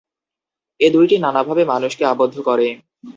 [0.79, 2.67] এই দুইটি নানাভাবে মানুষকে আবদ্ধ করে।